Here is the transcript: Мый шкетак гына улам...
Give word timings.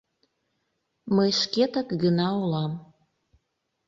Мый 1.15 1.31
шкетак 1.39 1.89
гына 2.03 2.27
улам... 2.41 2.71